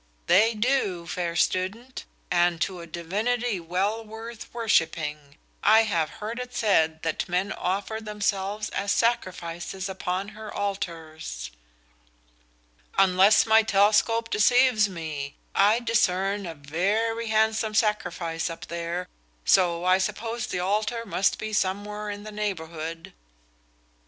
[0.25, 5.37] "They do, fair student, and to a divinity well worth worshiping.
[5.63, 11.51] I have heard it said that men offer themselves as sacrifices upon her altars."
[12.97, 19.07] "Unless my telescope deceives me, I discern a very handsome sacrifice up there,
[19.45, 23.13] so I suppose the altar must be somewhere in the neighborhood."